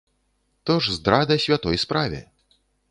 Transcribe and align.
То 0.63 0.79
ж 0.83 0.95
здрада 0.95 1.37
святой 1.47 1.77
справе. 1.87 2.29